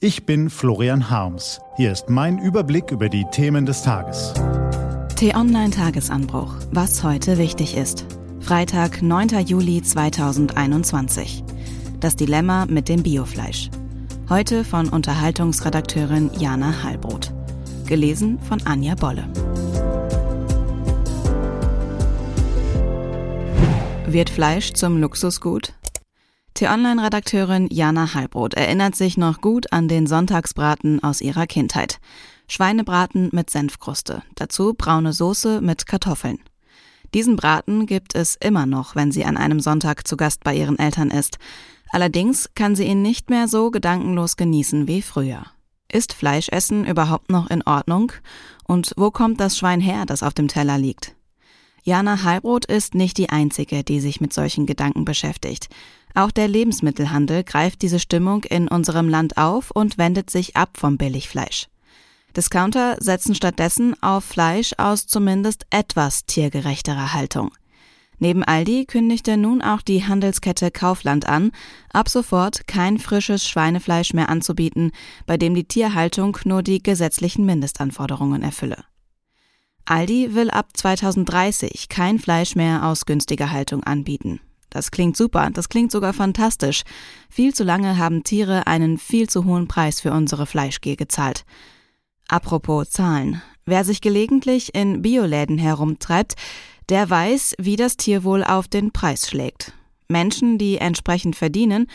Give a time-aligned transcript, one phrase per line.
[0.00, 1.60] Ich bin Florian Harms.
[1.76, 4.32] Hier ist mein Überblick über die Themen des Tages.
[5.16, 6.54] T-Online Tagesanbruch.
[6.70, 8.06] Was heute wichtig ist.
[8.38, 9.44] Freitag, 9.
[9.44, 11.42] Juli 2021.
[11.98, 13.70] Das Dilemma mit dem Biofleisch.
[14.28, 17.32] Heute von Unterhaltungsredakteurin Jana Hallbrot.
[17.86, 19.28] Gelesen von Anja Bolle.
[24.06, 25.72] Wird Fleisch zum Luxusgut?
[26.58, 32.00] T-Online-Redakteurin Jana Hallbrot erinnert sich noch gut an den Sonntagsbraten aus ihrer Kindheit.
[32.48, 36.40] Schweinebraten mit Senfkruste, dazu braune Soße mit Kartoffeln.
[37.14, 40.80] Diesen Braten gibt es immer noch, wenn sie an einem Sonntag zu Gast bei ihren
[40.80, 41.38] Eltern ist.
[41.90, 45.44] Allerdings kann sie ihn nicht mehr so gedankenlos genießen wie früher.
[45.92, 48.10] Ist Fleischessen überhaupt noch in Ordnung?
[48.64, 51.14] Und wo kommt das Schwein her, das auf dem Teller liegt?
[51.88, 55.70] Jana Heilbrot ist nicht die einzige, die sich mit solchen Gedanken beschäftigt.
[56.14, 60.98] Auch der Lebensmittelhandel greift diese Stimmung in unserem Land auf und wendet sich ab vom
[60.98, 61.68] Billigfleisch.
[62.36, 67.52] Discounter setzen stattdessen auf Fleisch aus zumindest etwas tiergerechterer Haltung.
[68.18, 71.52] Neben Aldi kündigte nun auch die Handelskette Kaufland an,
[71.90, 74.92] ab sofort kein frisches Schweinefleisch mehr anzubieten,
[75.24, 78.84] bei dem die Tierhaltung nur die gesetzlichen Mindestanforderungen erfülle.
[79.90, 84.38] Aldi will ab 2030 kein Fleisch mehr aus günstiger Haltung anbieten.
[84.68, 86.82] Das klingt super, das klingt sogar fantastisch.
[87.30, 91.46] Viel zu lange haben Tiere einen viel zu hohen Preis für unsere Fleischgier gezahlt.
[92.28, 93.40] Apropos Zahlen.
[93.64, 96.34] Wer sich gelegentlich in Bioläden herumtreibt,
[96.90, 99.72] der weiß, wie das Tierwohl auf den Preis schlägt.
[100.06, 101.86] Menschen, die entsprechend verdienen,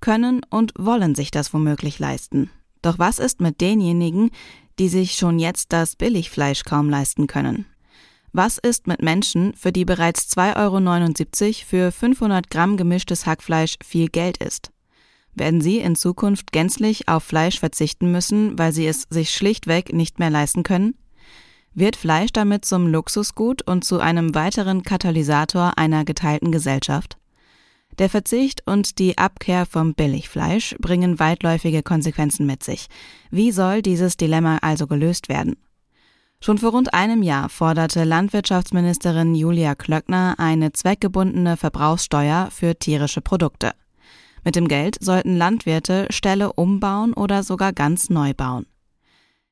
[0.00, 2.50] können und wollen sich das womöglich leisten.
[2.82, 4.30] Doch was ist mit denjenigen,
[4.78, 7.66] die sich schon jetzt das Billigfleisch kaum leisten können?
[8.32, 14.08] Was ist mit Menschen, für die bereits 2,79 Euro für 500 Gramm gemischtes Hackfleisch viel
[14.08, 14.70] Geld ist?
[15.34, 20.18] Werden sie in Zukunft gänzlich auf Fleisch verzichten müssen, weil sie es sich schlichtweg nicht
[20.18, 20.94] mehr leisten können?
[21.74, 27.18] Wird Fleisch damit zum Luxusgut und zu einem weiteren Katalysator einer geteilten Gesellschaft?
[27.98, 32.86] Der Verzicht und die Abkehr vom Billigfleisch bringen weitläufige Konsequenzen mit sich.
[33.32, 35.56] Wie soll dieses Dilemma also gelöst werden?
[36.40, 43.72] Schon vor rund einem Jahr forderte Landwirtschaftsministerin Julia Klöckner eine zweckgebundene Verbrauchssteuer für tierische Produkte.
[44.44, 48.66] Mit dem Geld sollten Landwirte Ställe umbauen oder sogar ganz neu bauen.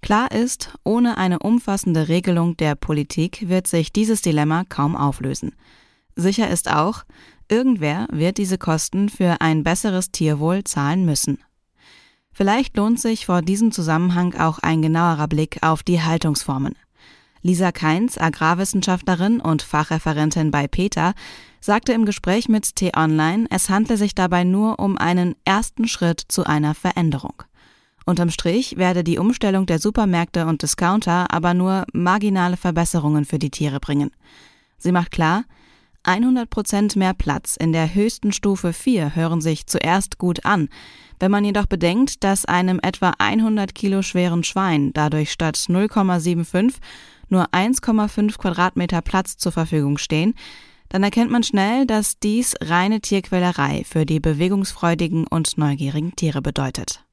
[0.00, 5.52] Klar ist, ohne eine umfassende Regelung der Politik wird sich dieses Dilemma kaum auflösen.
[6.16, 7.04] Sicher ist auch,
[7.48, 11.38] irgendwer wird diese Kosten für ein besseres Tierwohl zahlen müssen.
[12.32, 16.74] Vielleicht lohnt sich vor diesem Zusammenhang auch ein genauerer Blick auf die Haltungsformen.
[17.42, 21.14] Lisa Keins, Agrarwissenschaftlerin und Fachreferentin bei PETA,
[21.60, 26.44] sagte im Gespräch mit T-Online, es handle sich dabei nur um einen ersten Schritt zu
[26.44, 27.42] einer Veränderung.
[28.04, 33.50] Unterm Strich werde die Umstellung der Supermärkte und Discounter aber nur marginale Verbesserungen für die
[33.50, 34.10] Tiere bringen.
[34.78, 35.44] Sie macht klar,
[36.04, 40.68] 100% mehr Platz in der höchsten Stufe 4 hören sich zuerst gut an.
[41.18, 46.74] Wenn man jedoch bedenkt, dass einem etwa 100 Kilo schweren Schwein dadurch statt 0,75
[47.28, 50.34] nur 1,5 Quadratmeter Platz zur Verfügung stehen,
[50.88, 57.04] dann erkennt man schnell, dass dies reine Tierquälerei für die bewegungsfreudigen und neugierigen Tiere bedeutet.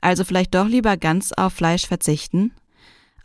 [0.00, 2.52] Also vielleicht doch lieber ganz auf Fleisch verzichten?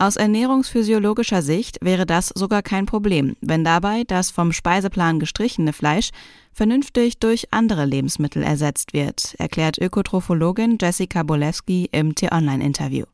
[0.01, 6.09] Aus ernährungsphysiologischer Sicht wäre das sogar kein Problem, wenn dabei das vom Speiseplan gestrichene Fleisch
[6.51, 13.05] vernünftig durch andere Lebensmittel ersetzt wird, erklärt Ökotrophologin Jessica Bolewski im T-Online-Interview.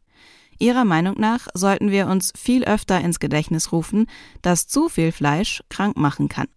[0.60, 4.06] Ihrer Meinung nach sollten wir uns viel öfter ins Gedächtnis rufen,
[4.42, 6.48] dass zu viel Fleisch krank machen kann.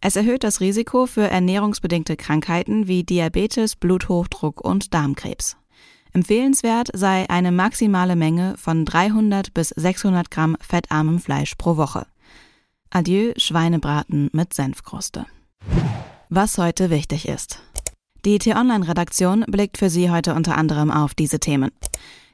[0.00, 5.56] Es erhöht das Risiko für ernährungsbedingte Krankheiten wie Diabetes, Bluthochdruck und Darmkrebs.
[6.14, 12.06] Empfehlenswert sei eine maximale Menge von 300 bis 600 Gramm fettarmem Fleisch pro Woche.
[12.88, 15.26] Adieu Schweinebraten mit Senfkruste.
[16.28, 17.58] Was heute wichtig ist.
[18.24, 21.72] Die T-Online-Redaktion blickt für Sie heute unter anderem auf diese Themen.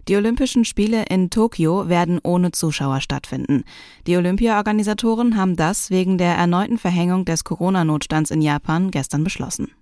[0.08, 3.64] Die Olympischen Spiele in Tokio werden ohne Zuschauer stattfinden.
[4.06, 9.72] Die Olympiaorganisatoren haben das wegen der erneuten Verhängung des Corona-Notstands in Japan gestern beschlossen.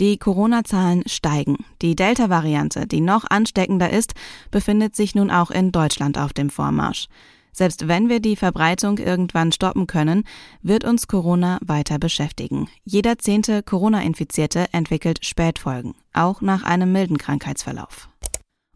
[0.00, 1.58] Die Corona-Zahlen steigen.
[1.82, 4.14] Die Delta-Variante, die noch ansteckender ist,
[4.50, 7.06] befindet sich nun auch in Deutschland auf dem Vormarsch.
[7.52, 10.24] Selbst wenn wir die Verbreitung irgendwann stoppen können,
[10.62, 12.68] wird uns Corona weiter beschäftigen.
[12.84, 18.08] Jeder zehnte Corona-Infizierte entwickelt Spätfolgen, auch nach einem milden Krankheitsverlauf.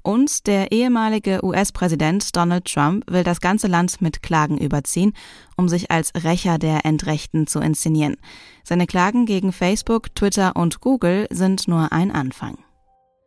[0.02, 5.12] Und der ehemalige US-Präsident Donald Trump will das ganze Land mit Klagen überziehen,
[5.56, 8.16] um sich als Rächer der Entrechten zu inszenieren.
[8.64, 12.58] Seine Klagen gegen Facebook, Twitter und Google sind nur ein Anfang.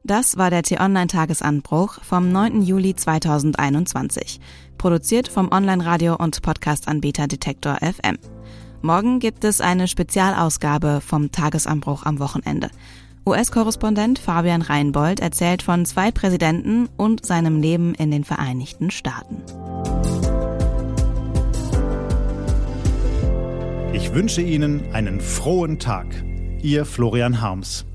[0.04, 2.64] Das war der T-Online-Tagesanbruch vom 9.
[2.64, 4.40] Juli 2021,
[4.80, 8.18] produziert vom Online-Radio- und Podcast-Anbieter Detektor FM.
[8.82, 12.72] Morgen gibt es eine Spezialausgabe vom Tagesanbruch am Wochenende.
[13.26, 19.44] US-Korrespondent Fabian Reinbold erzählt von zwei Präsidenten und seinem Leben in den Vereinigten Staaten.
[23.94, 26.08] Ich wünsche Ihnen einen frohen Tag.
[26.64, 27.86] Ihr Florian Harms.